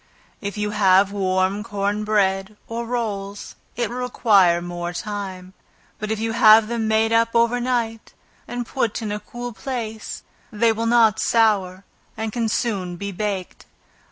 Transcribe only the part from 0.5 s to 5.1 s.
you have warm corn bread, or rolls, it will require more